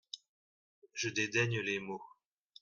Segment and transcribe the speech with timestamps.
[0.93, 2.03] Je dédaigne les mots.